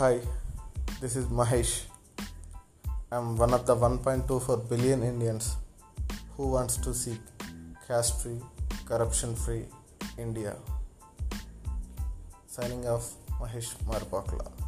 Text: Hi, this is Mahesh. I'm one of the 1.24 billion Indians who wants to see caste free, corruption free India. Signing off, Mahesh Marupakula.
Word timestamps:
Hi, 0.00 0.18
this 0.98 1.14
is 1.14 1.26
Mahesh. 1.26 1.82
I'm 3.12 3.36
one 3.36 3.52
of 3.52 3.66
the 3.66 3.76
1.24 3.76 4.66
billion 4.66 5.02
Indians 5.02 5.56
who 6.38 6.46
wants 6.52 6.78
to 6.78 6.94
see 6.94 7.18
caste 7.86 8.22
free, 8.22 8.38
corruption 8.86 9.36
free 9.36 9.66
India. 10.16 10.56
Signing 12.46 12.88
off, 12.88 13.12
Mahesh 13.38 13.76
Marupakula. 13.84 14.59